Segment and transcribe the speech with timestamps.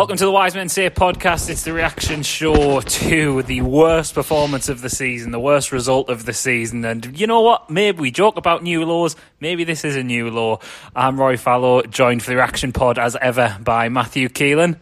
[0.00, 1.50] Welcome to the Wise Men Say podcast.
[1.50, 6.24] It's the reaction show to the worst performance of the season, the worst result of
[6.24, 6.86] the season.
[6.86, 7.68] And you know what?
[7.68, 9.14] Maybe we joke about new laws.
[9.40, 10.60] Maybe this is a new law.
[10.96, 14.76] I'm Rory Fallow, joined for the reaction pod as ever by Matthew Keeling.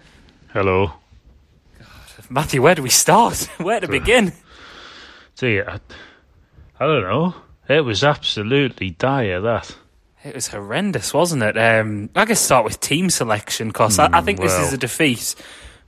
[0.52, 0.92] Hello.
[2.30, 3.38] Matthew, where do we start?
[3.58, 4.32] Where to begin?
[5.34, 5.80] See, I,
[6.78, 7.34] I don't know.
[7.68, 9.74] It was absolutely dire, that.
[10.28, 11.56] It was horrendous, wasn't it?
[11.56, 15.34] Um, I guess start with team selection because I, I, think this is a defeat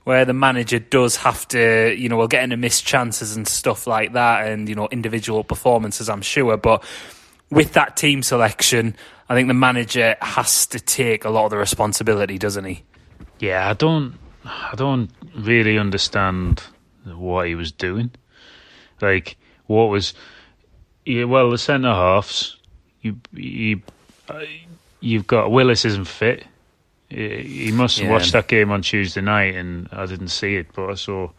[0.05, 3.87] where the manager does have to, you know, we'll get into missed chances and stuff
[3.87, 6.09] like that, and you know, individual performances.
[6.09, 6.83] I'm sure, but
[7.51, 8.97] with that team selection,
[9.29, 12.83] I think the manager has to take a lot of the responsibility, doesn't he?
[13.41, 14.15] Yeah, I don't,
[14.47, 16.63] I don't really understand
[17.05, 18.11] what he was doing.
[19.03, 20.15] Like, what was,
[21.05, 22.57] yeah, well, the centre halves,
[23.03, 23.83] you, you,
[25.01, 26.45] you've got Willis isn't fit.
[27.09, 28.13] He he must have Yeah.
[28.13, 31.31] watched that game on Tuesday night, and I didn't see it, but I saw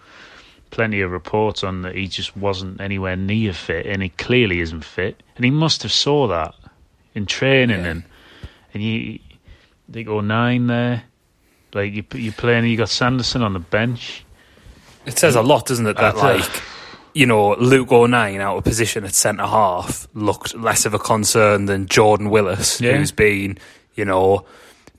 [0.69, 4.83] plenty of reports on that he just wasn't anywhere near fit, and he clearly isn't
[4.85, 6.53] fit, and he must have saw that
[7.15, 7.91] in training, Yeah.
[7.91, 8.03] and
[8.73, 9.19] and you
[9.89, 11.03] they go nine there,
[11.73, 14.23] like you you playing, you got Sanderson on the bench.
[15.05, 15.97] It says a lot, doesn't it?
[15.97, 16.43] That like,
[17.13, 21.65] you know, Luke O'Nien out of position at centre half looked less of a concern
[21.65, 22.97] than Jordan Willis, Yeah.
[22.97, 23.57] who's been,
[23.95, 24.45] you know,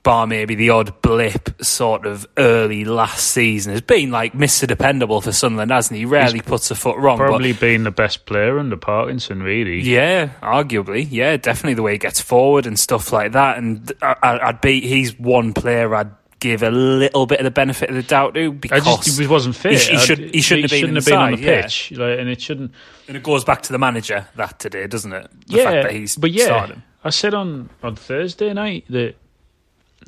[0.02, 4.66] bar maybe the odd blip sort of early last season, has been like Mr.
[4.66, 6.00] Dependable for Sunderland, hasn't he?
[6.00, 7.18] He rarely puts a foot wrong.
[7.18, 9.80] but- Probably been the best player under Parkinson, really.
[9.80, 11.06] yeah, arguably.
[11.08, 13.58] Yeah, definitely the way he gets forward and stuff like that.
[13.58, 16.10] And I, I'd be, he's one player I'd
[16.42, 19.54] give a little bit of the benefit of the doubt to because just he wasn't
[19.54, 19.80] fit.
[19.80, 21.62] He, uh, he should, he shouldn't have been, have been on the inside, yeah.
[21.62, 22.72] pitch, like, and it shouldn't.
[23.06, 25.30] And it goes back to the manager that today, doesn't it?
[25.46, 26.82] The yeah, fact that he's but yeah, started him.
[27.04, 29.14] I said on on Thursday night that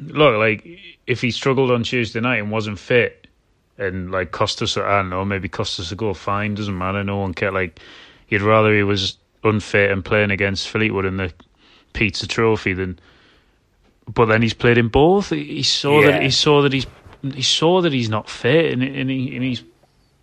[0.01, 0.67] look, like
[1.07, 3.29] if he struggled on Tuesday night and wasn't fit,
[3.79, 7.05] and like cost us, I don't know, maybe cost us a goal, fine, doesn't matter.
[7.05, 7.55] No one cared.
[7.55, 7.79] Like
[8.29, 11.33] you'd rather he was unfit and playing against Fleetwood in the
[11.93, 12.99] Pizza Trophy than.
[14.13, 15.31] But then he's played in both.
[15.31, 16.11] He saw Yeah.
[16.13, 16.87] that he saw that he's
[17.35, 19.61] he saw that he's not fit, and and, he, and he's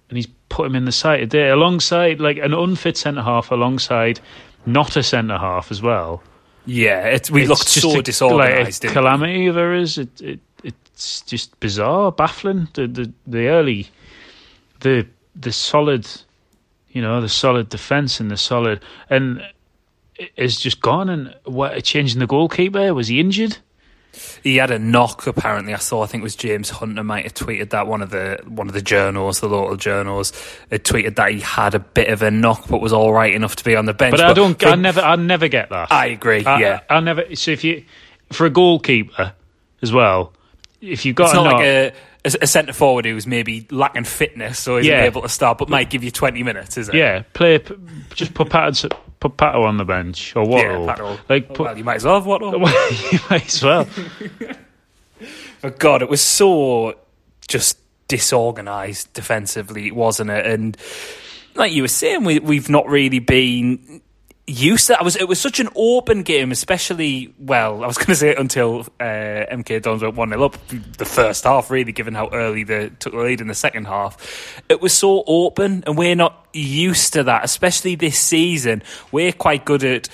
[0.09, 4.19] and he's put him in the side today alongside like an unfit centre half alongside
[4.65, 6.21] not a centre half as well.
[6.65, 8.83] Yeah, it, we It's looked so a- disorganised.
[8.83, 9.97] like calamity of errors.
[9.97, 12.67] It, it it's just bizarre, baffling.
[12.73, 13.89] The the the early,
[14.81, 16.07] the the solid,
[16.91, 19.41] you know, the solid defence and the solid and
[20.37, 21.09] is just gone.
[21.09, 22.93] And what changing the goalkeeper?
[22.93, 23.57] Was he injured?
[24.44, 25.25] He had a knock.
[25.27, 26.03] Apparently, I saw.
[26.03, 28.73] I think it was James Hunter might have tweeted that one of the one of
[28.73, 30.33] the journals, the local journals,
[30.69, 33.55] had tweeted that he had a bit of a knock, but was all right enough
[33.57, 34.11] to be on the bench.
[34.11, 34.61] But, I don't.
[34.66, 34.99] I never.
[35.01, 35.91] I never get that.
[35.91, 36.44] I agree.
[36.45, 37.35] I, yeah, I, never.
[37.35, 37.85] So if you
[38.31, 39.33] for a goalkeeper
[39.81, 40.33] as well,
[40.81, 41.88] if you've got it's a not knock, like a,
[42.25, 45.03] a, a centre forward who's maybe lacking fitness, so isn't Yeah.
[45.05, 46.95] able to start, but might give you twenty minutes, is it?
[46.95, 47.63] yeah, play.
[48.13, 50.65] Just put Patterson, put Pato on the bench or what?
[50.65, 51.15] yeah.
[51.29, 51.59] Like put.
[51.59, 52.51] well, you might as well have Waddle.
[52.53, 53.87] you might as well.
[54.39, 54.57] But
[55.63, 56.95] oh, God, it was so
[57.47, 57.77] just
[58.09, 60.45] disorganised defensively, wasn't it?
[60.45, 60.75] And
[61.55, 64.01] like you were saying, we we've not really been
[64.51, 65.01] used to that.
[65.01, 68.35] It was it was such an open game, especially well, I was going to say
[68.35, 69.03] until uh,
[69.51, 70.57] MK Dons went one 0 up
[70.97, 71.72] the first half.
[71.72, 75.23] Really, given how early they took the lead in the second half, it was so
[75.28, 78.84] open, and we're not used to that, especially this season.
[79.11, 80.09] We're quite good at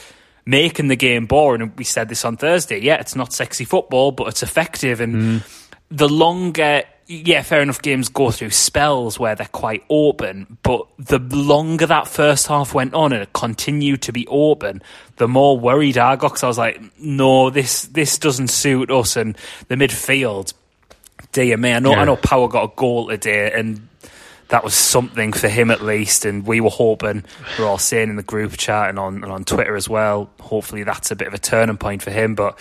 [0.47, 1.61] making the game boring.
[1.61, 2.79] And we said this on Thursday.
[2.79, 5.01] Yeah, it's not sexy football, but it's effective.
[5.01, 5.44] And
[5.89, 10.57] the longer, yeah, fair enough, games go through spells where they're quite open.
[10.62, 14.81] But the longer that first half went on and it continued to be open,
[15.15, 16.31] the more worried I got.
[16.31, 19.15] Because I was like, no, this this doesn't suit us.
[19.15, 19.38] And
[19.69, 20.54] the midfield,
[21.31, 23.88] dear me, I know, I know Power got a goal today and
[24.50, 26.25] that was something for him at least.
[26.25, 27.24] And we were hoping,
[27.57, 30.30] we are all saying in the group chat and on and on Twitter as well.
[30.42, 32.36] Hopefully, that's a bit of a turning point for him.
[32.36, 32.59] But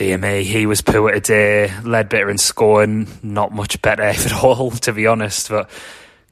[0.00, 1.68] Me, he was poor today.
[1.82, 5.48] Leadbitter and Scowen, not much better at all, to be honest.
[5.48, 5.68] But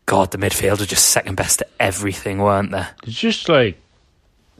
[0.06, 2.86] God, the midfield were just second best at everything, weren't they?
[3.02, 3.76] It's just like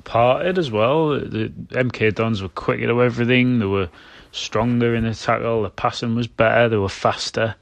[0.03, 1.11] parted as well.
[1.11, 3.61] The MK Dons were quicker to everything.
[3.61, 3.89] They were
[4.33, 5.63] stronger in the tackle.
[5.63, 6.69] The passing was better.
[6.69, 7.55] They were faster.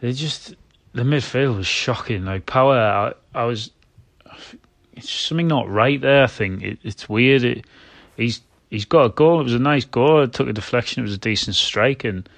[0.00, 0.54] They just
[0.92, 2.24] the midfield was shocking.
[2.24, 3.72] Like power, I, I was.
[4.92, 6.22] It's something not right there.
[6.24, 7.42] I think it, it's weird.
[7.42, 7.64] It,
[8.16, 8.40] he's
[8.70, 9.40] he's got a goal.
[9.40, 10.22] It was a nice goal.
[10.22, 11.00] It took a deflection.
[11.00, 12.28] It was a decent strike, and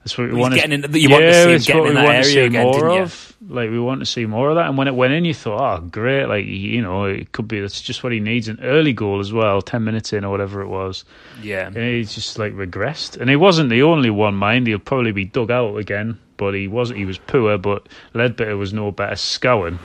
[0.00, 0.54] that's what we He's want.
[0.54, 3.24] getting in the- you want to see him getting in that area again, more of.
[3.48, 4.66] Like we want to see more of that.
[4.68, 6.26] And when it went in, you thought, oh, great!
[6.26, 8.48] Like you know, it could be that's just what he needs.
[8.48, 11.04] An early goal as well, ten minutes in or whatever it was.
[11.42, 11.66] Yeah.
[11.68, 13.16] And he's just like regressed.
[13.18, 14.66] And he wasn't the only one, mind.
[14.66, 16.18] He'll probably be dug out again.
[16.36, 16.98] But he wasn't.
[16.98, 17.56] He was poor.
[17.58, 19.14] But Leadbitter was no better.
[19.14, 19.78] Scowen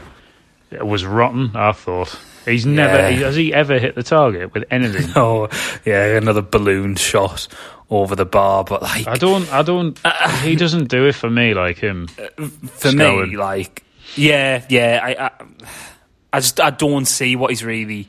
[0.71, 1.51] it was rotten.
[1.55, 3.09] I thought he's never Yeah.
[3.25, 5.11] has he ever hit the target with anything.
[5.15, 5.47] Oh,
[5.85, 7.47] yeah, another balloon shot
[7.89, 8.63] over the bar.
[8.63, 9.51] But like, I don't.
[9.51, 9.99] I don't.
[10.05, 12.07] Uh, he doesn't do it for me like him.
[12.17, 13.29] Uh, for Scowen.
[13.31, 13.83] me, like,
[14.15, 15.45] yeah, yeah, I, I,
[16.33, 18.07] I just I don't see what he's really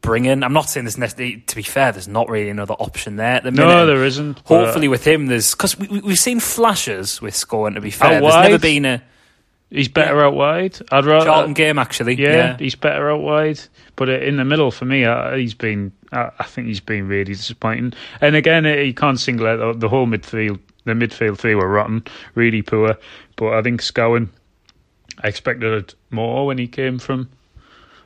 [0.00, 0.42] bringing.
[0.42, 1.38] I'm not saying there's necessarily.
[1.40, 3.66] To be fair, there's not really another option there at the minute.
[3.66, 4.38] No, there isn't.
[4.44, 7.74] Hopefully, with him, there's because we, we, we've seen flashes with Scowen.
[7.74, 9.02] To be fair, there's never been a
[9.70, 10.78] He's better out wide.
[10.90, 11.26] I'd rather.
[11.26, 12.14] Charlton game actually.
[12.14, 13.60] yeah, Yeah, he's better out wide.
[13.96, 15.92] But uh, in the middle, for me, uh, he's been.
[16.12, 17.92] I I think he's been really disappointing.
[18.20, 20.58] And again, uh, you can't single out the- the whole midfield.
[20.84, 22.02] The midfield three were rotten,
[22.34, 22.96] really poor.
[23.36, 24.28] But I think Scowen,
[25.22, 27.28] I expected more when he came from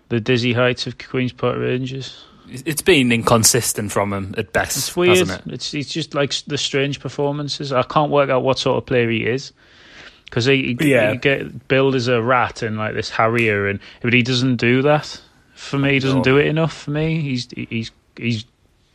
[0.08, 2.24] the dizzy heights of Queens Park Rangers.
[2.48, 4.76] it's been inconsistent from him at best.
[4.76, 5.16] It's weird.
[5.18, 5.52] hasn't it?
[5.54, 7.72] It's it's just like the strange performances.
[7.72, 9.52] I can't work out what sort of player he is
[10.32, 11.10] because he, he, Yeah.
[11.12, 14.80] he get billed as a rat and like this harrier, and but he doesn't do
[14.80, 15.20] that.
[15.54, 16.24] For me, he doesn't No.
[16.24, 16.72] do it enough.
[16.84, 18.46] For me, he's he's he's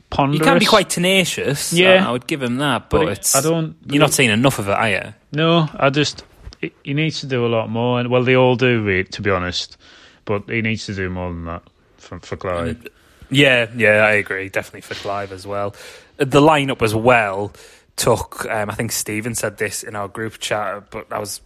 [0.09, 0.39] ponderous.
[0.39, 1.71] He can be quite tenacious.
[1.71, 2.07] Yeah.
[2.07, 4.57] I would give him that, but, But it- it's I don't- You're not seeing enough
[4.57, 5.13] of it, are you?
[5.31, 6.23] No, I just
[6.59, 9.29] he- he needs to do a lot more, and well, they all do, to be
[9.29, 9.77] honest.
[10.25, 11.61] But he needs to do more than that
[11.97, 12.89] for for Clyde.
[13.29, 14.49] Yeah, yeah, I agree.
[14.49, 15.75] Definitely for Clive as well.
[16.19, 17.51] Uh, The lineup as well
[17.97, 18.45] took.
[18.49, 21.41] Um, I think Stephen said this in our group chat, but I was.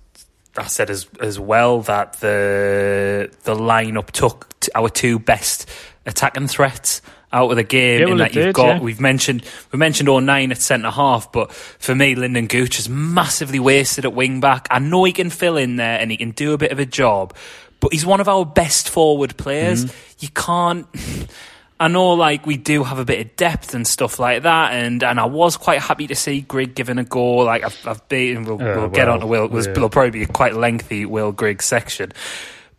[0.58, 5.70] I said as as well that the the lineup took t- our two best
[6.06, 7.02] attacking threats
[7.34, 8.00] out of the game.
[8.00, 8.80] Yeah, in well, that you've did, got yeah.
[8.82, 13.60] we've mentioned we mentioned O'Nien at centre half, but for me, Lyndon Gooch is massively
[13.60, 14.68] wasted at wing back.
[14.70, 16.86] I know he can fill in there and he can do a bit of a
[16.86, 17.34] job,
[17.80, 19.86] but he's one of our best forward players.
[19.86, 20.16] Mm-hmm.
[20.20, 20.88] You can't.
[21.82, 25.04] I know, like we do have a bit of depth and stuff like that, and,
[25.04, 27.38] and I was quite happy to see Grigg giving a go.
[27.38, 29.46] Like I've, I've been, we'll, Uh, we'll get on to Will.
[29.46, 29.72] It was, yeah.
[29.74, 32.12] It'll probably be a quite lengthy Will Grigg section,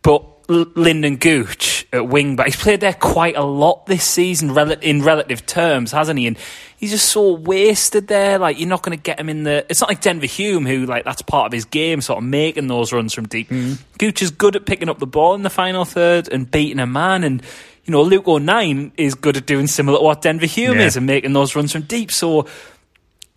[0.01, 4.71] but Lyndon Gooch at wing back, he's played there quite a lot this season, rel-
[4.71, 6.27] in relative terms, hasn't he?
[6.27, 6.37] And
[6.77, 8.37] he's just so wasted there.
[8.39, 9.65] Like you're not going to get him in the.
[9.69, 12.67] It's not like Denver Hume, who like that's part of his game, sort of making
[12.67, 13.49] those runs from deep.
[13.97, 16.87] Gooch is good at picking up the ball in the final third and beating a
[16.87, 17.41] man, and
[17.85, 20.85] you know Luke oh O'Nien is good at doing similar to what Denver Hume Yeah.
[20.85, 22.11] is and making those runs from deep.
[22.11, 22.47] So.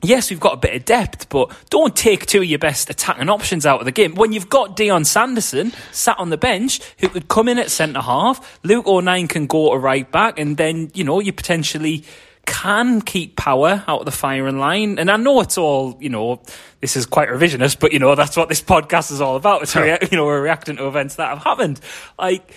[0.03, 3.31] Yes, we've got a bit of depth, but don't take two of your best attacking
[3.31, 4.15] options out of the game.
[4.15, 8.03] When you've got Dion Sanderson sat on the bench who could come in at centre
[8.03, 12.05] half, Luke oh O'Nien can go to right back, and then, you know, you potentially
[12.45, 14.99] can keep power out of the firing line.
[14.99, 16.43] And I know it's all, you know,
[16.83, 19.63] this is quite revisionist, but, you know, that's what this podcast is all about.
[19.63, 21.81] It's, rea- you know, we're reacting to events that have happened.
[22.19, 22.53] Like,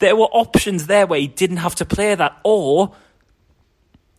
[0.00, 2.92] there were options there where he didn't have to play that, or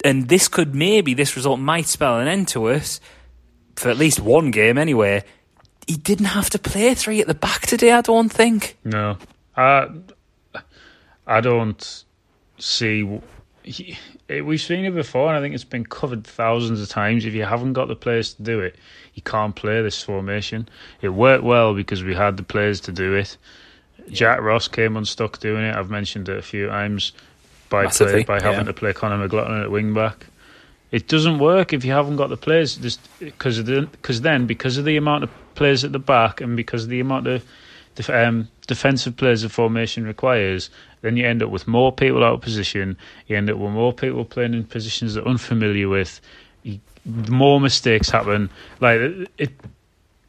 [0.04, 3.00] and this could maybe this result might spell an end to us
[3.76, 5.24] for at least one game anyway.
[5.88, 7.92] He didn't have to play three at the back today.
[7.92, 8.78] I don't think.
[8.84, 9.18] No,
[9.58, 9.88] I
[11.28, 12.04] I don't
[12.58, 13.20] see.
[13.64, 13.98] he-
[14.30, 17.26] We've seen it before, and I think it's been covered thousands of times.
[17.26, 18.78] If you haven't got the players to do it,
[19.14, 20.70] you can't play this formation.
[21.02, 23.36] It worked well because we had the players to do it.
[24.12, 25.76] Jack Ross came unstuck doing it.
[25.76, 27.14] I've mentioned it a few times
[27.70, 30.28] by play, by having to play Conor McLaughlin at wing back.
[30.92, 32.76] It doesn't work if you haven't got the players.
[32.76, 36.58] Just because the, because then because of the amount of players at the back and
[36.58, 37.46] because of the amount of
[37.96, 40.70] def- um, defensive players the formation requires,
[41.02, 42.98] then you end up with more people out of position.
[43.28, 46.20] You end up with more people playing in positions they're unfamiliar with.
[46.64, 48.50] You, more mistakes happen.
[48.82, 49.52] Like it, it,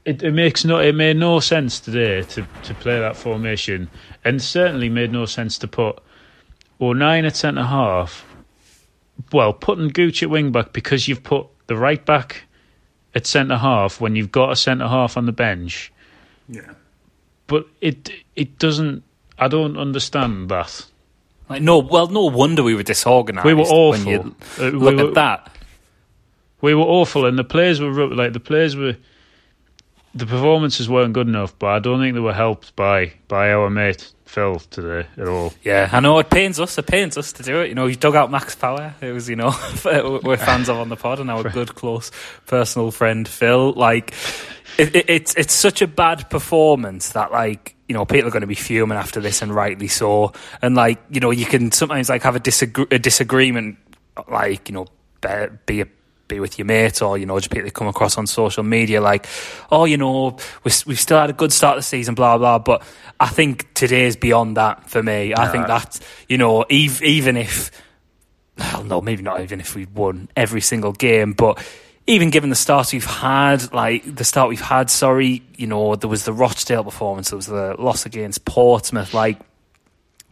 [0.05, 0.79] it, it makes no.
[0.79, 3.89] It made no sense today to to play that formation,
[4.25, 5.99] and certainly made no sense to put
[6.81, 8.25] O'Nien at centre half.
[9.33, 12.45] Well, putting Gooch at wing back because you've put the right back
[13.15, 15.93] at centre half when you've got a centre half on the bench
[16.49, 16.73] Yeah.
[17.47, 19.03] but it it doesn't.
[19.39, 20.87] I don't understand that.
[21.49, 23.45] Like no, well, no wonder we were disorganised.
[23.45, 23.91] We were awful.
[23.91, 25.57] When you Uh, we look were- at that.
[26.63, 28.97] we were awful, and the players were like the players were.
[30.15, 33.71] The performances weren't good enough, but I don't think they were helped by by our
[33.71, 35.53] mate Phil today at all.
[35.63, 36.79] Yeah, I know it pains us.
[36.79, 37.69] It pains us to do it.
[37.69, 38.95] You know, you dug out Max Power.
[39.03, 39.55] It was, you know,
[39.85, 42.11] we're fans of on the pod, and our good, close,
[42.47, 43.73] personal friend Phil.
[43.73, 44.15] Like,
[44.79, 48.41] it, it, it's it's such a bad performance that like you know people are going
[48.41, 50.33] to be fuming after this, and rightly so.
[50.63, 53.77] And like you know, you can sometimes like have a, disagree- a disagreement,
[54.31, 54.87] like you know,
[55.67, 55.87] be a
[56.33, 59.27] be with your mate or, you know, just people come across on social media like,
[59.71, 62.59] oh, you know, we've, we've still had a good start of the season, blah, blah.
[62.59, 62.83] But
[63.21, 65.35] I think today is beyond that for me.
[65.35, 67.71] I think that, you know, even, even if,
[68.59, 71.63] well, no, maybe not even if we won every single game, but
[72.07, 76.11] even given the start we've had, like the start we've had, sorry, you know, there
[76.11, 79.39] was the Rochdale performance, there was the loss against Portsmouth, like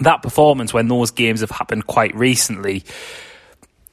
[0.01, 2.85] that performance when those games have happened quite recently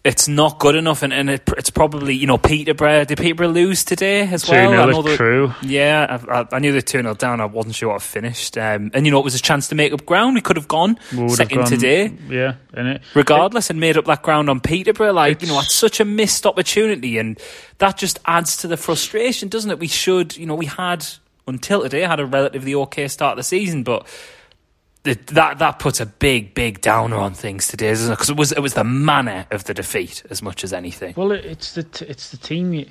[0.07, 3.03] it's not good enough, and, and it, it's probably you know Peterborough.
[3.03, 4.71] Did Peterborough lose today as well?
[4.71, 5.53] Know the, true.
[5.61, 7.41] Yeah, I, I, I knew they two 0 down.
[7.41, 9.75] I wasn't sure what I finished, um, and you know it was a chance to
[9.75, 10.35] make up ground.
[10.35, 13.97] We could have gone second have gone, today, yeah, and it, regardless, it, and made
[13.97, 15.11] up that ground on Peterborough.
[15.11, 17.37] Like you know, it's such a missed opportunity, and
[17.79, 19.79] that just adds to the frustration, doesn't it?
[19.79, 21.05] We should, you know, we had
[21.47, 24.07] until today had a relatively okay start of the season, but
[25.03, 28.15] that that puts a big big downer on things today, doesn't it?
[28.15, 31.13] Because it was it was the manner of the defeat as much as anything.
[31.15, 32.85] Well, it's the it's the team.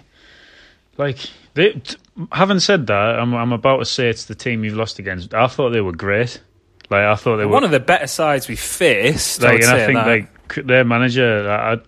[0.96, 1.18] like,
[1.54, 1.96] they, t-
[2.32, 5.34] having said that, I'm I'm about to say it's the team you've lost against.
[5.34, 6.40] I thought they were great.
[6.88, 9.42] Like I thought they were one of the better sides we faced.
[9.42, 10.06] Like, I and I think that.
[10.06, 11.78] like their manager, I,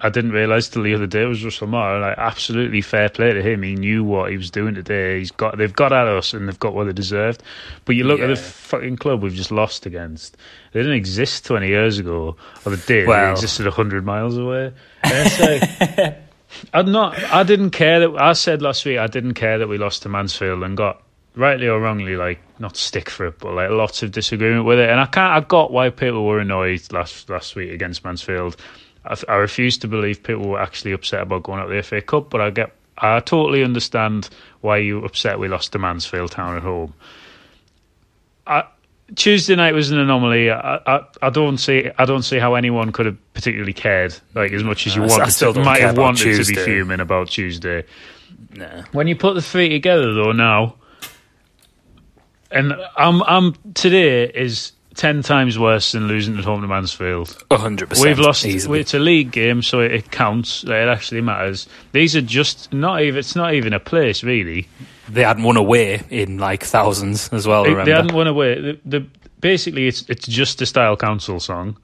[0.00, 2.02] I didn't realise till the other day it was Russell Martin.
[2.02, 3.62] Like absolutely fair play to him.
[3.62, 5.18] He knew what he was doing today.
[5.18, 7.42] He's got they've got at us and they've got what they deserved.
[7.86, 8.26] But you look yeah.
[8.26, 10.36] at the fucking club we've just lost against.
[10.72, 13.08] They didn't exist twenty years ago, or they did.
[13.08, 13.26] Well.
[13.26, 14.74] They existed hundred miles away.
[16.74, 17.18] I'm not.
[17.32, 18.16] I didn't care that.
[18.20, 21.02] I said last week I didn't care that we lost to Mansfield and got
[21.36, 24.90] rightly or wrongly like not stick for it, but like lots of disagreement with it.
[24.90, 25.32] And I can't.
[25.32, 28.56] I got why people were annoyed last last week against Mansfield.
[29.06, 32.30] I, I refuse to believe people were actually upset about going out the FA Cup,
[32.30, 34.28] but I get I totally understand
[34.62, 36.94] why you upset we lost to Mansfield Town at home.
[38.46, 38.64] I,
[39.14, 40.50] Tuesday night was an anomaly.
[40.50, 44.52] I, I, I, don't see I don't see how anyone could have particularly cared like
[44.52, 45.22] as much as you wanted.
[45.22, 46.54] I still to, might have wanted Tuesday.
[46.54, 47.84] to be fuming about Tuesday.
[48.54, 48.82] Nah.
[48.92, 50.76] When you put the three together though now,
[52.50, 57.36] and I'm I'm today is ten times worse than losing at home to Mansfield.
[57.50, 58.08] hundred percent.
[58.08, 58.44] We've lost.
[58.44, 58.80] Easily.
[58.80, 60.64] It's a league game, so it counts.
[60.64, 61.68] It actually matters.
[61.92, 63.18] These are just not even.
[63.18, 64.68] It's not even a place really.
[65.08, 67.64] They hadn't won away in like thousands as well.
[67.64, 68.60] They, they hadn't won away.
[68.60, 69.06] The, the,
[69.40, 71.76] basically, it's it's just a style council song,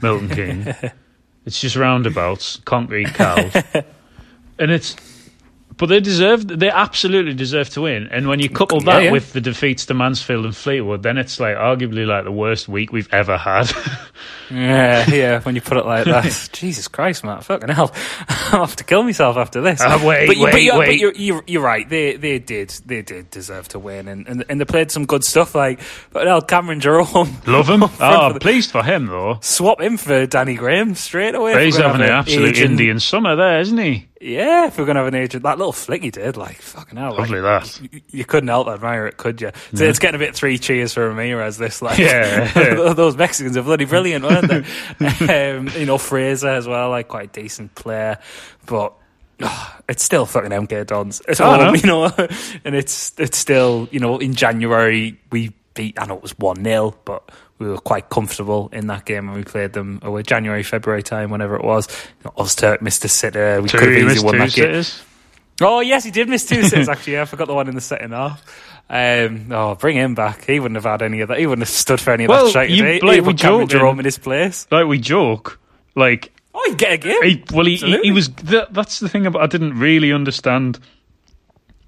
[0.00, 0.68] Milton Keynes.
[1.46, 3.52] it's just roundabouts, concrete cows,
[4.58, 4.94] and it's
[5.78, 8.08] but they deserve, they absolutely deserve to win.
[8.10, 9.12] And when you couple that yeah, yeah.
[9.12, 12.90] with the defeats to Mansfield and Fleetwood, then it's like arguably like the worst week
[12.90, 13.70] we've ever had.
[14.50, 15.40] yeah, yeah.
[15.40, 17.92] When you put it like that, Jesus Christ, Matt, fucking hell,
[18.28, 19.80] I'll have to kill myself after this.
[19.80, 20.86] Uh, wait, but, wait, but, you're, wait.
[20.86, 21.88] But you're, you're, you're, right.
[21.88, 25.22] They they did they did deserve to win, and and, and they played some good
[25.22, 25.54] stuff.
[25.54, 25.80] Like,
[26.10, 27.84] but hell, Cameron Jerome, love him.
[27.84, 29.38] oh, for pleased for him though.
[29.42, 31.64] Swap him for Danny Graham straight away.
[31.64, 32.72] He's having an absolute agent.
[32.72, 34.07] Indian summer there, isn't he?
[34.20, 37.16] Yeah, if we're gonna have an agent, that little flick he did, like fucking hell,
[37.16, 37.80] lovely like, that.
[37.80, 39.52] You, you, couldn't help admire it, could you?
[39.74, 39.90] So yeah.
[39.90, 41.56] It's getting a bit three cheers for Ramirez.
[41.56, 42.52] This, like, yeah,
[42.94, 45.54] those Mexicans are bloody brilliant, weren't they?
[45.56, 48.18] um, you know, Fraser as well, like quite a decent player,
[48.66, 48.92] but
[49.42, 52.12] oh, it's still fucking MK Dons at oh, home, you know,
[52.64, 55.98] and it's it's still you know in January we beat.
[55.98, 59.36] I know it was one 0 but we were quite comfortable in that game when
[59.36, 61.88] we played them away January, February time, whenever it was.
[62.18, 63.62] You know, Ozturk missed a sitter.
[63.62, 64.84] We could have easily won that game.
[65.60, 66.88] Oh yes, he did miss two sitters.
[66.92, 68.44] Actually, yeah, I forgot the one in the second half.
[68.90, 70.44] Um, oh, bring him back.
[70.44, 71.38] He wouldn't have had any of that.
[71.38, 72.70] He wouldn't have stood for any of well, that straight.
[72.70, 74.66] You, like, he we joke Jerome in his place.
[74.70, 75.60] Like we joke,
[75.94, 77.22] like oh, he get a game.
[77.22, 78.28] He, well, he, he, he was.
[78.28, 79.42] that's the thing about.
[79.42, 80.78] I didn't really understand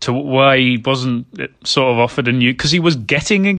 [0.01, 3.59] to why he wasn't uh, sort of offered a new because he was getting a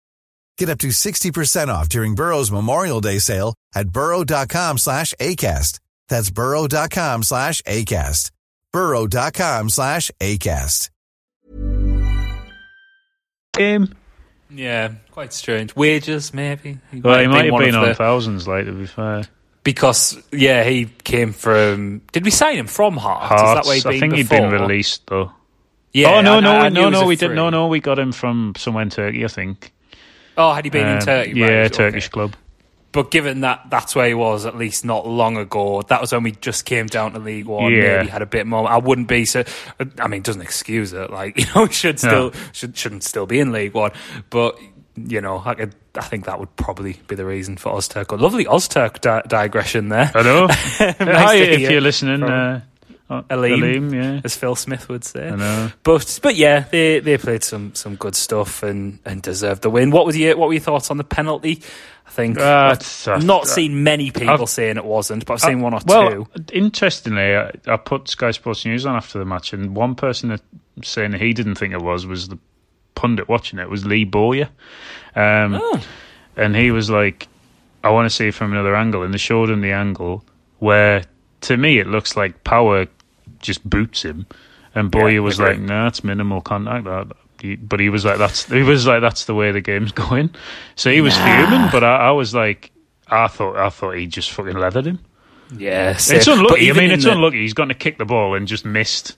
[0.57, 5.79] Get up to 60% off during Burrow's Memorial Day sale at burrow.com slash ACAST.
[6.07, 8.31] That's burrow.com slash ACAST.
[8.71, 10.89] burrow.com slash ACAST.
[13.53, 13.93] Game.
[14.49, 15.75] Yeah, quite strange.
[15.75, 16.79] Wages, maybe.
[16.91, 19.23] He Well, he might have been on the- thousands, like to be fair.
[19.63, 22.01] because yeah, he came from.
[22.11, 23.33] Did we sign him from Hearts?
[23.33, 23.67] Is that Hearts.
[23.67, 24.49] where he'd I been think he'd before?
[24.51, 25.31] been released though.
[25.93, 26.15] Yeah.
[26.15, 27.35] oh no, I- no, I knew no, no, we didn't.
[27.35, 29.73] No, no, we got him from somewhere in Turkey, I think.
[30.37, 31.31] Oh, had he been in Um, Turkey?
[31.35, 32.11] Yeah, Right, Turkish okay.
[32.11, 32.35] club.
[32.93, 36.23] But given that that's where he was, at least not long ago, that was when
[36.23, 37.71] we just came down to League One.
[37.71, 37.97] Yeah.
[37.99, 38.67] Maybe had a bit more.
[38.69, 39.45] I wouldn't be so.
[39.97, 41.09] I mean, it doesn't excuse it.
[41.09, 43.91] Like you know, should still should shouldn't still be in League One.
[44.29, 44.59] But
[44.97, 45.73] you know, I could.
[45.95, 48.17] I think that would probably be the reason for Ozturk.
[48.19, 50.11] Lovely Ozturk di- digression there.
[50.13, 50.47] I know.
[50.79, 52.59] Nice Hi, if you're listening, from uh,
[53.11, 53.61] uh, Alim.
[53.63, 54.21] Alim, yeah.
[54.23, 55.27] as Phil Smith would say.
[55.29, 55.71] I know.
[55.83, 59.91] But but yeah, they they played some some good stuff and and deserved the win.
[59.91, 61.61] What was your what were your thoughts on the penalty?
[62.07, 65.33] I think Uh, I've uh, not uh, seen many people I've- saying it wasn't, but
[65.35, 66.27] I've seen one or well, two.
[66.51, 70.41] interestingly, I, I put Sky Sports News on after the match, and one person that
[70.83, 72.37] saying he didn't think it was was the
[72.95, 74.49] pundit watching it was Lee Bowyer,
[75.15, 75.81] um, Oh.
[76.35, 77.27] and he was like,
[77.83, 80.23] "I want to see it from another angle," and they showed him the angle
[80.59, 81.03] where,
[81.41, 82.87] to me, it looks like Power
[83.41, 84.25] just boots him,
[84.75, 87.07] and Bowyer Yeah, was like, "No, it's minimal contact." That.
[87.67, 90.29] But he was like, "That's." He was like, "That's the way the game's going."
[90.75, 92.71] So he was fuming, but I, I was like,
[93.07, 94.99] I thought, I thought he just fucking leathered him.
[95.57, 96.69] Yeah, It's unlucky.
[96.69, 97.41] I mean, it's the- unlucky.
[97.41, 99.17] He's going to kick the ball and just missed.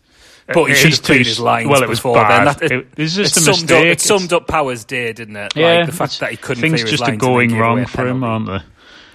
[0.52, 2.30] But he should have his lines Well, it was before bad.
[2.30, 2.46] then.
[2.46, 3.86] That, it, it, it's just it a summed up, mistake.
[3.94, 5.54] it summed up Powers' day, didn't it?
[5.56, 8.48] yeah, like the fact that he couldn't Things just are going wrong for him, aren't
[8.48, 8.60] they?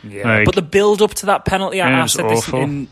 [0.08, 2.88] Yeah, Like- but the build up to that penalty, I, I said this in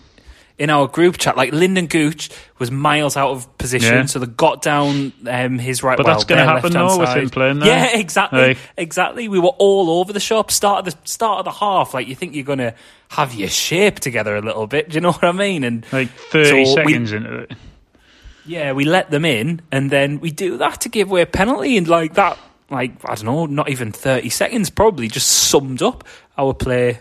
[0.59, 1.37] in our group chat.
[1.37, 4.07] Like Lyndon Gooch was miles out of position, Yeah.
[4.07, 5.97] so they got down um, his right.
[5.97, 7.69] But well, that's gonna happen left-hand though with him playing there.
[7.69, 9.29] Yeah, exactly, Like- exactly.
[9.29, 10.51] We were all over the shop.
[10.51, 12.75] Start of the start of the half, like you think you're gonna
[13.09, 14.89] have your shape together a little bit.
[14.89, 15.63] Do you know what I mean?
[15.65, 17.53] And Like thirty So we- seconds into it.
[18.47, 21.77] yeah, we let them in, and then we do that to give away a penalty,
[21.77, 22.39] and like that,
[22.71, 26.03] like I don't know, not even thirty seconds, probably just summed up
[26.39, 26.99] our play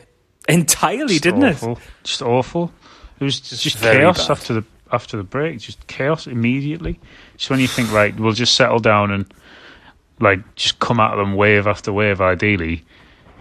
[0.50, 1.72] entirely, Just didn't awful.
[1.74, 1.78] it?
[2.04, 2.72] Just awful.
[3.20, 4.32] It was just, very chaos bad.
[4.32, 5.60] after the after the break.
[5.60, 7.00] Just chaos immediately.
[7.38, 9.26] Just when you think, right, we'll just settle down and
[10.20, 12.20] like just come at them wave after wave.
[12.22, 12.84] Ideally,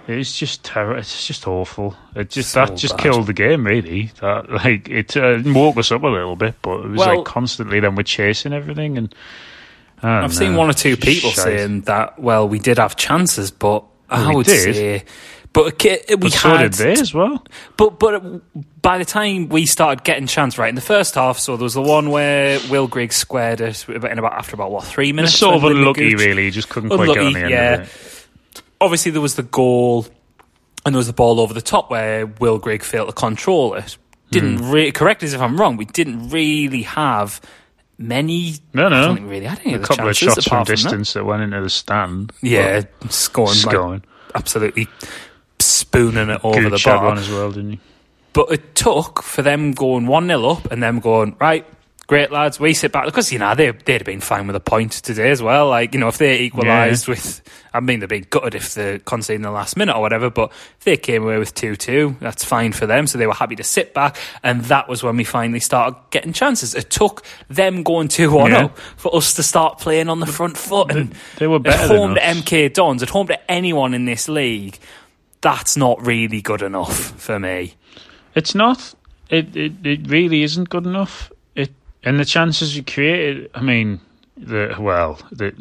[0.07, 0.97] it's just terror.
[0.97, 1.97] It's just awful.
[2.15, 3.03] It just So that just bad.
[3.03, 3.67] killed the game.
[3.67, 7.17] Really, that like it uh, woke us up a little bit, but it was Well-
[7.19, 7.81] like constantly.
[7.81, 9.15] Then we're chasing everything, and
[10.03, 11.45] I've seen one or two people shite.
[11.45, 12.19] saying that.
[12.19, 14.75] Well, we did have chances, but I would did.
[14.75, 15.05] say,
[15.55, 16.73] but we But so had.
[16.73, 17.43] did they as well.
[17.77, 18.43] But but
[18.83, 21.75] by the time we started getting chance right in the first half, so there was
[21.75, 25.33] the one where Will Griggs squared it in about after about what three minutes.
[25.35, 26.51] It's sort of unlucky, Gooch- really.
[26.51, 27.75] Just couldn't quite get on Unlucky, the end yeah.
[27.75, 28.63] of it.
[28.81, 30.07] Obviously, there was the goal,
[30.85, 33.97] and there was the ball over the top where Will Grigg failed to control it.
[34.33, 34.71] Didn't hmm.
[34.73, 35.77] re- correct us if I'm wrong.
[35.77, 37.41] We didn't really have
[37.97, 38.55] many.
[38.73, 38.97] No, no.
[38.97, 40.67] I don't think really had any A couple of shots from that.
[40.67, 41.25] distance that.
[41.25, 42.33] went into the stand.
[42.43, 44.03] Yeah, Scowen, like, Scowen.
[44.35, 44.89] absolutely
[45.65, 47.05] spooning it over the Gooch bar.
[47.05, 47.81] one as well, didn't he?
[48.33, 51.65] But it took for them going 1 0 up and them going, right,
[52.09, 53.05] great lads, we sit back.
[53.07, 55.69] Because, you know, they, they'd have been fine with a point today as well.
[55.69, 57.41] Like, you know, if they equalised with,
[57.73, 60.51] I mean, they'd been gutted if they conceded in the last minute or whatever, but
[60.51, 63.07] if they came away with 2 2, that's fine for them.
[63.07, 64.17] So they were happy to sit back.
[64.43, 66.75] And that was when we finally started getting chances.
[66.75, 68.65] It took them going 2 1 Yeah.
[68.65, 70.91] up for us to start playing on the front foot.
[70.91, 72.21] And they were better at than home to.
[72.21, 74.79] MK Dons, at home to anyone in this league.
[75.45, 77.75] That's not really good enough for me.
[78.35, 78.95] It's not.
[79.29, 81.31] It, it it really isn't good enough.
[81.55, 81.71] It
[82.03, 83.51] and the chances you created.
[83.55, 84.01] I mean,
[84.39, 85.53] the well, the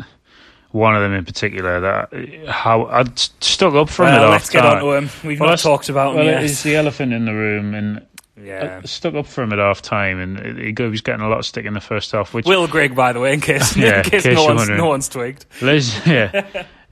[0.71, 4.19] one of them in particular that how I'd stuck up from it.
[4.19, 4.77] Well, let's get time.
[4.77, 5.09] on to him.
[5.21, 8.07] We've Well, not talked about him Well, it's the elephant in the room, and
[8.41, 8.79] yeah.
[8.81, 11.45] I stuck up for him at half time, and he was getting a lot of
[11.45, 12.33] stick in the first half.
[12.33, 14.69] Which Will Grigg, by the way, in case, Yeah, in case, in case no, one's,
[14.69, 15.45] no one's twigged.
[15.61, 16.63] Les, yeah.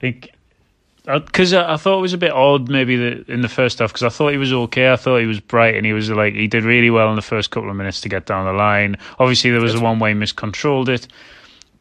[1.04, 3.90] Because I, I thought it was a bit odd, maybe that in the first half.
[3.90, 4.92] Because I thought he was okay.
[4.92, 7.22] I thought he was bright, and he was like he did really well in the
[7.22, 8.96] first couple of minutes to get down the line.
[9.18, 11.08] Obviously, there was a one way miscontrolled it,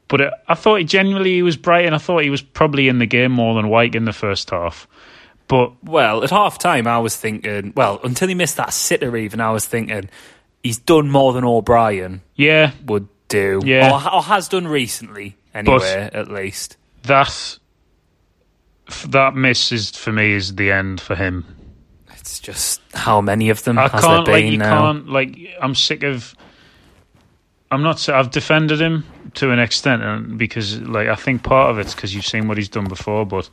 [0.08, 2.88] but it, I thought he genuinely he was bright, and I thought he was probably
[2.88, 4.88] in the game more than Wyke in the first half.
[5.48, 9.42] But Well, at half time, I was thinking, well, until he missed that sitter, even,
[9.42, 10.10] I was thinking
[10.64, 13.62] he's done more than O'Brien yeah, would do.
[13.66, 13.92] Yeah.
[13.92, 16.78] Or, or has done recently, anyway, at least.
[17.04, 17.60] that f-
[19.12, 21.46] that miss is for me is the end for him.
[22.14, 24.82] It's just how many of them I has can't there like been you now?
[24.94, 26.36] can't like I'm sick of.
[27.72, 28.08] I'm not.
[28.10, 32.14] I've defended him to an extent, and because like I think part of it's because
[32.14, 33.50] you've seen what he's done before, but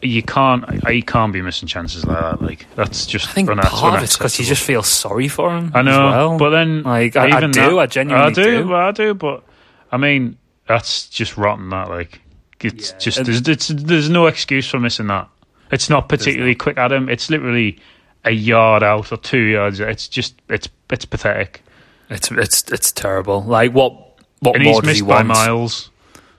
[0.00, 0.64] you can't.
[0.86, 2.40] Uh, you can't be missing chances like that.
[2.42, 3.28] Like that's just.
[3.28, 5.72] I think una- part of it's because you just feel sorry for him.
[5.74, 6.38] I know, as well.
[6.38, 8.74] but then like I, I do, that- I genuinely I do, do.
[8.74, 9.42] I do, but
[9.90, 11.68] I mean that's just rotten.
[11.70, 12.20] That like
[12.66, 12.98] it's Yeah.
[12.98, 15.28] just there's, it's, there's no excuse for missing that.
[15.72, 17.08] It's not particularly quick at him.
[17.08, 17.78] It's literally
[18.24, 19.80] a yard out or two yards.
[19.80, 21.62] It's just it's it's pathetic.
[22.10, 23.42] It's it's it's terrible.
[23.42, 23.92] Like what
[24.40, 25.28] what And more he's does he missed by want?
[25.28, 25.90] miles.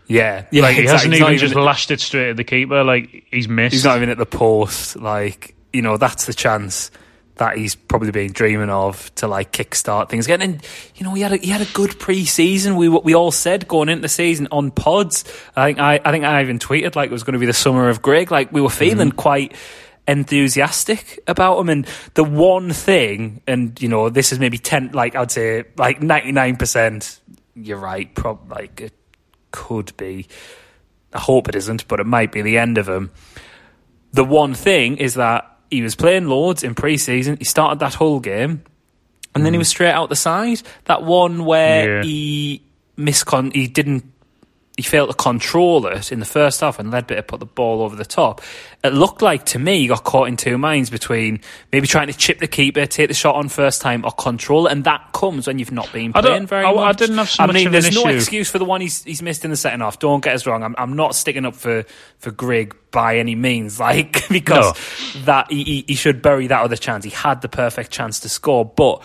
[0.07, 0.61] Yeah, yeah.
[0.61, 2.83] Like he hasn't He's not even just lashed it straight at the keeper.
[2.85, 3.73] Like he's missed.
[3.73, 4.95] He's not even at the post.
[4.95, 6.89] Like you know, that's the chance
[7.37, 10.41] that he's probably been dreaming of to like kickstart things again.
[10.41, 12.75] And you know, he had a, he had a good pre-season.
[12.75, 15.23] We we all said going into the season on pods.
[15.55, 17.53] I think I I think I even tweeted like it was going to be the
[17.53, 18.31] summer of Grigg.
[18.31, 19.17] Like we were feeling mm-hmm.
[19.17, 19.55] quite
[20.07, 21.69] enthusiastic about him.
[21.69, 26.01] And the one thing, and you know, this is maybe ten, like I'd say, like
[26.01, 27.19] ninety nine percent.
[27.55, 28.13] You're right.
[28.13, 28.93] Prob like it
[29.51, 30.27] could be.
[31.13, 33.11] I hope it isn't, but it might be the end of him.
[34.13, 37.37] The one thing is that he was playing loads in pre-season.
[37.37, 38.63] He started that whole game,
[39.35, 39.59] and then he mm.
[39.59, 40.61] was straight out the side.
[40.85, 42.03] That one where Yeah.
[42.03, 42.61] he
[42.97, 44.05] miscon, he didn't,
[44.77, 47.95] he failed to control it in the first half, and Leadbitter put the ball over
[47.95, 48.41] the top.
[48.83, 51.41] It looked like to me he got caught in two minds between
[51.73, 54.71] maybe trying to chip the keeper, take the shot on first time, or control it,
[54.73, 57.43] and that comes when you've not been I playing very I- I didn't have so
[57.43, 58.17] I much mean, of an there's no issue.
[58.17, 59.97] excuse for the one he's he's missed in the second half.
[59.97, 60.61] Don't get us wrong.
[60.61, 61.83] I'm I'm not sticking up for
[62.19, 64.77] for Grigg by any means, like because
[65.25, 67.03] that he, he he should bury that other chance.
[67.03, 69.01] He had the perfect chance to score, but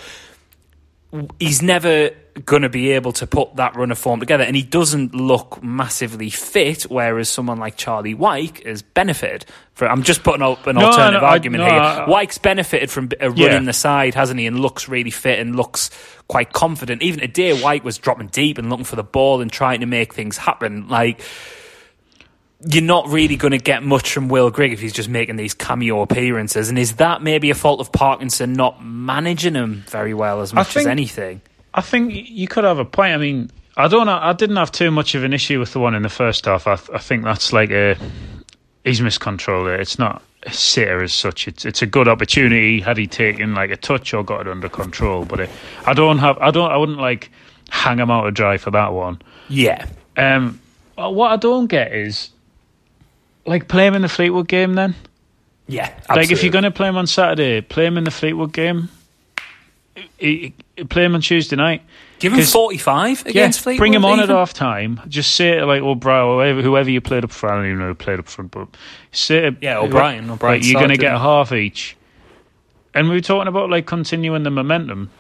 [1.39, 2.11] he's never
[2.45, 5.63] going to be able to put that run of form together, and he doesn't look
[5.63, 6.85] massively fit.
[6.85, 9.45] Whereas someone like Charlie Wyke has benefited.
[9.75, 11.79] For I'm just putting up an No, alternative no, I- argument no, here.
[11.81, 13.61] I- Wyke's benefited from uh, running Yeah.
[13.61, 14.47] the side, hasn't he?
[14.47, 15.91] And looks really fit and looks
[16.29, 17.03] quite confident.
[17.03, 20.15] Even today, Wyke was dropping deep and looking for the ball and trying to make
[20.15, 20.89] things happen.
[20.89, 21.21] Like
[22.65, 25.53] you're not really going to get much from Will Grigg if he's just making these
[25.53, 26.69] cameo appearances.
[26.69, 30.77] And is that maybe a fault of Parkinson not managing him very well as much
[30.77, 31.41] as anything?
[31.75, 33.15] I think you could have a point.
[33.15, 34.19] I mean, I don't know.
[34.21, 36.67] I didn't have too much of an issue with the one in the first half.
[36.67, 37.97] I, I think that's like a
[38.85, 39.81] he's miscontrolled it.
[39.81, 41.49] It's not a sitter as such.
[41.49, 44.69] It's it's a good opportunity had he taken like a touch or got it under
[44.69, 45.25] control.
[45.25, 45.51] But it,
[45.87, 46.37] I don't have.
[46.39, 46.71] I don't.
[46.71, 47.31] I wouldn't like
[47.71, 49.23] hang him out to dry for that one.
[49.49, 49.87] Yeah.
[50.17, 50.61] Um,
[50.97, 52.29] what I don't get is
[53.47, 54.75] like play him in the Fleetwood game.
[54.75, 54.95] Then
[55.69, 55.91] Yeah.
[56.11, 58.91] like if you're going to play him on Saturday, play him in the Fleetwood game.
[60.19, 60.53] He-
[60.89, 61.83] Play him on Tuesday night.
[62.19, 63.79] Give him 45 against yeah, Fleetwood.
[63.79, 64.37] bring him on at even.
[64.37, 65.01] half time.
[65.09, 67.55] Just say it like O'Brien or whoever, whoever you played up front.
[67.55, 68.69] I don't even know who played up front, but
[69.11, 69.57] say.
[69.61, 70.29] Yeah, O'Brien.
[70.29, 71.97] Like, O'Brien you're going to get a half each.
[72.95, 75.11] And we were talking about like continuing the momentum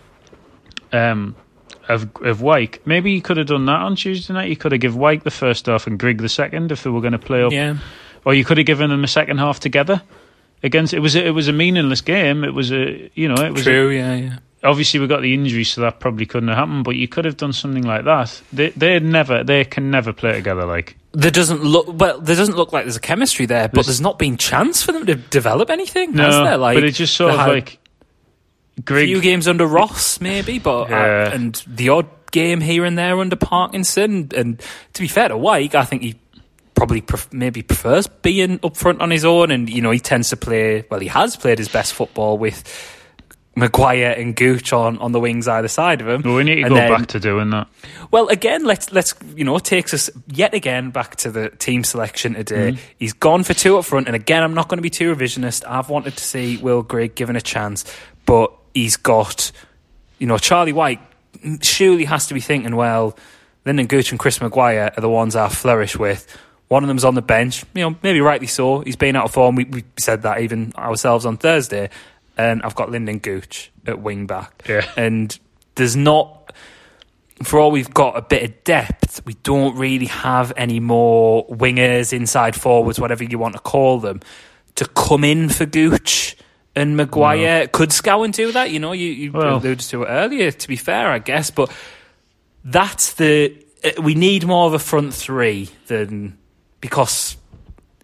[0.92, 1.34] um,
[1.88, 2.80] of of Wyke.
[2.86, 4.48] Maybe you could have done that on Tuesday night.
[4.48, 7.00] You could have given Wyke the first half and Grigg the second if they were
[7.00, 7.52] going to play up.
[7.52, 7.78] Yeah.
[8.24, 10.02] Or you could have given them a second half together.
[10.62, 12.44] Against it was a, it was a meaningless game.
[12.44, 14.38] It was a you know it was a, True, yeah, yeah.
[14.64, 16.84] Obviously we got the injury, so that probably couldn't have happened.
[16.84, 18.40] But you could have done something like that.
[18.52, 20.64] They they never they can never play together.
[20.64, 22.20] Like There doesn't look well.
[22.20, 24.92] There doesn't look like there's a chemistry there, but There's- there's not been chance for
[24.92, 26.56] them to develop anything, no, has there?
[26.58, 27.78] Like, but it's just sort of had like
[28.84, 29.08] Grigg.
[29.08, 31.32] few games under Ross, maybe, but uh, Yeah.
[31.34, 34.30] and the odd game here and there under Parkinson.
[34.36, 34.60] And
[34.94, 36.14] to be fair to Wyke, I think he
[36.74, 40.30] probably pref- maybe prefers being up front on his own, and you know he tends
[40.30, 40.84] to play.
[40.88, 42.62] Well, he has played his best football with
[43.54, 46.22] Maguire and Gooch on, on the wings either side of him.
[46.22, 47.68] Well, we need to And go then- back to doing that.
[48.10, 52.34] well, again, let's let's you know takes us yet again back to the team selection
[52.34, 52.72] today.
[52.72, 52.80] Mm-hmm.
[52.98, 55.64] He's gone for two up front, and again, I'm not going to be too revisionist.
[55.68, 57.84] I've wanted to see Will Grigg given a chance,
[58.24, 59.52] but he's got
[60.18, 61.00] you know Charlie Wyke
[61.62, 63.16] surely has to be thinking, well,
[63.66, 66.26] Lyndon Gooch and Chris Maguire are the ones I flourish with.
[66.68, 68.80] One of them's on the bench, you know, maybe rightly so.
[68.80, 69.56] He's been out of form.
[69.56, 71.90] We, we said that even ourselves on Thursday.
[72.50, 74.64] And I've got Lyndon Gooch at wing back.
[74.68, 74.90] Yeah.
[74.96, 75.38] And
[75.76, 76.52] there's not
[77.42, 82.12] for all we've got a bit of depth, we don't really have any more wingers,
[82.12, 84.20] inside forwards, whatever you want to call them,
[84.76, 86.36] to come in for Gooch
[86.76, 87.66] and Maguire.
[87.66, 88.70] Could Scowen do that?
[88.70, 91.70] You know, you, you Well- alluded to it earlier, to be fair, I guess, but
[92.64, 93.56] that's the.
[93.84, 96.38] uh, We need more of a front three than.
[96.80, 97.36] Because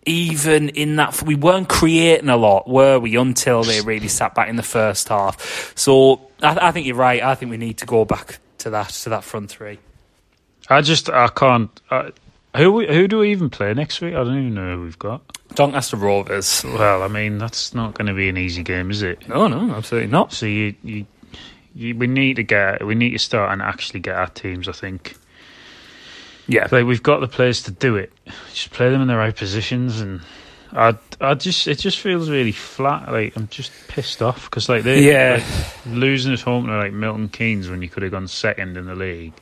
[0.09, 4.49] even in that, we weren't creating a lot, were we, until they really sat back
[4.49, 5.73] in the first half.
[5.77, 7.23] So I, I think you're right.
[7.23, 9.79] I think we need to go back to that to that front three.
[10.69, 11.71] I just I can't.
[11.91, 12.13] I,
[12.57, 14.15] Who who do we even play next week?
[14.15, 15.21] I don't even know who we've got.
[15.55, 16.65] Doncaster Rovers.
[16.65, 19.29] Well, I mean that's not going to be an easy game, is it?
[19.29, 20.33] No, no, absolutely not.
[20.33, 21.07] So you, you,
[21.75, 24.69] you we need to get we need to start and actually get our teams.
[24.69, 25.17] I think.
[26.49, 28.11] Yeah, like we've got the players to do it.
[28.49, 30.23] Just play them in the right positions, and
[30.73, 33.13] I, I just it just feels really flat.
[33.13, 35.43] Like I'm just pissed off because like they, Yeah.
[35.85, 38.87] like, losing at home to like Milton Keynes when you could have gone second in
[38.87, 39.35] the league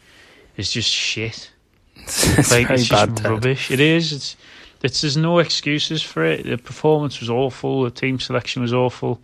[0.57, 1.51] is just shit.
[1.97, 3.25] it's Like it's just bad.
[3.31, 3.71] Rubbish.
[3.71, 4.13] It is.
[4.13, 4.37] It's.
[4.83, 6.45] It's, there's no excuses for it.
[6.45, 7.85] The performance was awful.
[7.85, 9.21] The team selection was awful.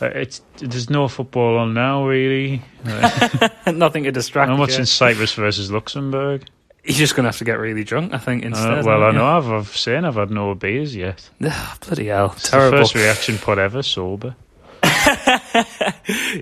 [0.00, 2.62] Uh, it's there's no football on now really.
[2.86, 4.84] Uh, Nothing to distract I'm you.
[4.84, 6.44] Cyprus versus Luxembourg.
[6.84, 8.84] You're just going to have to get really drunk, I think, Uh, instead.
[8.84, 9.12] well, I you?
[9.14, 11.28] know I've, I've seen I've had no beers yet.
[11.42, 12.32] Ah, bloody hell.
[12.36, 12.78] It's Terrible.
[12.78, 14.34] first reaction pod ever sober.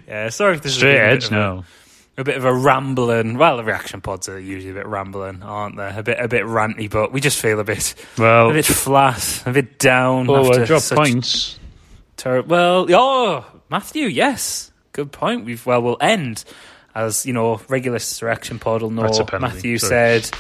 [0.09, 1.65] Yeah, sorry if this Straight is a bit edge of a-
[2.21, 3.39] A bit of a rambling.
[3.39, 5.91] Well, the reaction pods are usually a bit rambling, aren't they?
[5.97, 9.43] A bit, a bit ranty, but we just feel a bit, Well, a bit flat,
[9.47, 10.29] a bit down.
[10.29, 11.59] oh, after I dropped points.
[12.17, 15.45] Ter- well, oh, Matthew, yes, good point.
[15.45, 16.45] We've well, we'll end
[16.95, 19.11] as you know, regular reaction pod will know.
[19.41, 20.21] Matthew sorry.
[20.21, 20.31] said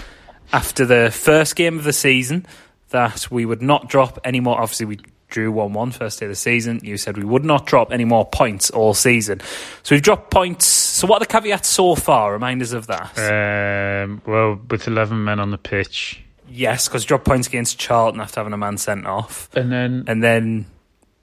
[0.52, 2.46] after the first game of the season
[2.90, 4.60] that we would not drop any more.
[4.60, 6.78] Obviously, we drew 1 1 first day of the season.
[6.82, 9.40] You said we would not drop any more points all season.
[9.82, 10.66] So we've dropped points.
[10.66, 12.32] So, what are the caveats so far?
[12.32, 13.18] Remind us of that.
[13.18, 16.22] Um, well, with 11 men on the pitch.
[16.50, 19.48] yes, because drop points against Charlton after having a man sent off.
[19.56, 20.66] And then, And then,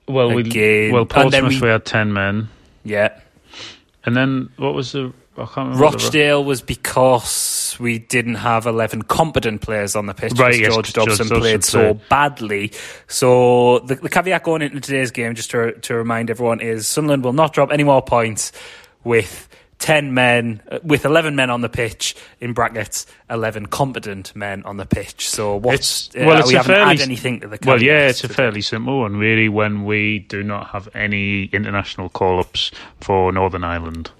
[0.08, 2.48] well, we, again- well, Portsmouth, we- we, had 10 men.
[2.82, 3.16] yeah.
[4.04, 5.12] And then, what was the.
[5.36, 5.84] I can't remember.
[5.84, 10.52] what the- Rochdale was because we didn't have 11 competent players on the pitch Right,
[10.52, 12.72] because yes, George Dobson Dobson played so badly.
[13.06, 17.24] So the, the caveat going into today's game, just to, to remind everyone, is Sunderland
[17.24, 18.52] will not drop any more points
[19.04, 24.62] with 10 men, uh, with 11 men on the pitch, in brackets, 11 competent men
[24.64, 25.26] on the pitch.
[25.30, 28.08] So what's, well, uh, it's we a haven't fairly, had anything to the Well, yeah,
[28.08, 28.34] it's a today.
[28.34, 33.64] fairly simple one, really, when we do not have any international call ups for Northern
[33.64, 34.10] Ireland.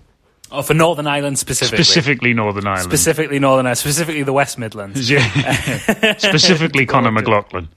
[0.53, 1.85] Oh, for Northern Ireland specifically.
[1.85, 2.85] Specifically Northern Ireland.
[2.91, 5.09] Specifically Northern Ireland, specifically the West Midlands.
[5.11, 6.17] Yeah.
[6.19, 7.69] Specifically Conor McLaughlin.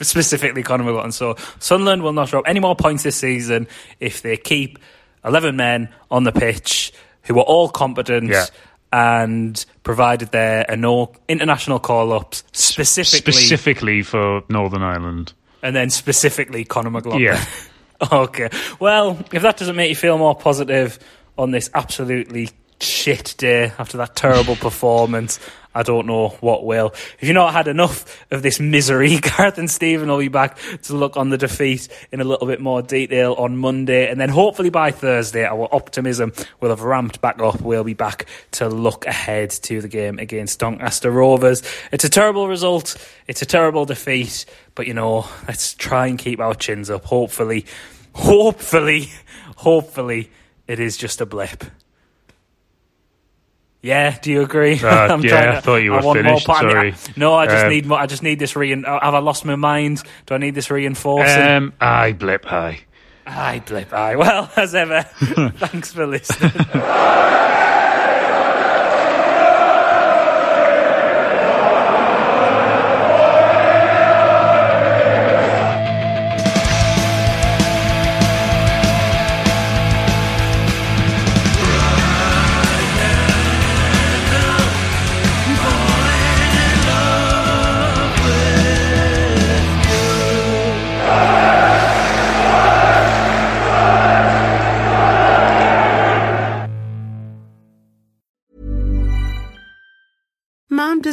[0.00, 1.12] specifically Conor McLaughlin.
[1.12, 3.68] So Sunderland will not drop any more points this season
[4.00, 4.78] if they keep
[5.24, 8.46] 11 men on the pitch who are all competent Yeah.
[8.92, 15.32] and provided there are no international call-ups specifically Specifically for Northern Ireland.
[15.62, 17.22] and then specifically Conor McLaughlin.
[17.22, 17.44] Yeah.
[18.12, 18.48] okay.
[18.78, 20.98] Well, if that doesn't make you feel more positive
[21.40, 22.50] on this absolutely
[22.80, 25.40] shit day after that terrible performance,
[25.74, 26.88] I don't know what will.
[26.88, 30.94] If you've not had enough of this misery, Gareth and Stephen will be back to
[30.94, 34.10] look on the defeat in a little bit more detail on Monday.
[34.10, 37.60] And then hopefully by Thursday, our optimism will have ramped back up.
[37.60, 41.62] We'll be back to look ahead to the game against Doncaster Rovers.
[41.92, 42.96] It's a terrible result.
[43.28, 44.44] It's a terrible defeat.
[44.74, 47.04] But, you know, let's try and keep our chins up.
[47.04, 47.64] Hopefully,
[48.12, 49.08] hopefully,
[49.56, 50.30] hopefully,
[50.70, 51.64] it is just a blip.
[53.82, 54.74] Yeah, do you agree?
[54.78, 56.94] Uh, yeah, I thought you were finished, I sorry.
[57.16, 57.98] No, I just Um, need more.
[57.98, 58.84] I just need this rein.
[58.84, 60.02] uh, Have I lost my mind?
[60.26, 61.42] Do I need this reinforcing?
[61.42, 62.80] Um, aye, blip, aye.
[63.26, 64.16] Aye, blip, aye.
[64.22, 65.02] Well, as ever,
[65.56, 66.52] thanks for listening.